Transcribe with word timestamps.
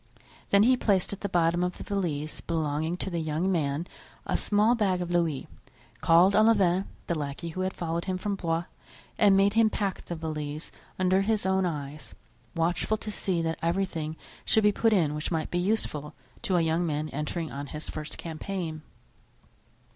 Then 0.49 0.63
he 0.63 0.75
placed 0.75 1.13
at 1.13 1.21
the 1.21 1.29
bottom 1.29 1.63
of 1.63 1.77
the 1.77 1.83
valise 1.83 2.41
belonging 2.41 2.97
to 2.97 3.11
the 3.11 3.21
young 3.21 3.51
man 3.51 3.85
a 4.25 4.35
small 4.35 4.73
bag 4.73 4.99
of 4.99 5.11
louis, 5.11 5.47
called 5.99 6.33
Olivain, 6.35 6.85
the 7.05 7.13
lackey 7.13 7.49
who 7.49 7.61
had 7.61 7.71
followed 7.75 8.05
him 8.05 8.17
from 8.17 8.33
Blois, 8.33 8.63
and 9.19 9.37
made 9.37 9.53
him 9.53 9.69
pack 9.69 10.03
the 10.05 10.15
valise 10.15 10.71
under 10.97 11.21
his 11.21 11.45
own 11.45 11.67
eyes, 11.67 12.15
watchful 12.55 12.97
to 12.97 13.11
see 13.11 13.43
that 13.43 13.59
everything 13.61 14.15
should 14.43 14.63
be 14.63 14.71
put 14.71 14.91
in 14.91 15.13
which 15.13 15.29
might 15.29 15.51
be 15.51 15.59
useful 15.59 16.15
to 16.41 16.57
a 16.57 16.61
young 16.61 16.83
man 16.83 17.07
entering 17.09 17.51
on 17.51 17.67
his 17.67 17.87
first 17.87 18.17
campaign. 18.17 18.81